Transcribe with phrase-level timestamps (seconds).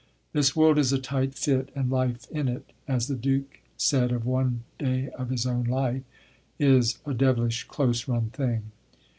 [0.33, 4.25] This world is a tight fit, and life in it, as the Duke said of
[4.25, 6.01] one day of his own life,
[6.57, 8.71] is "a devilish close run thing."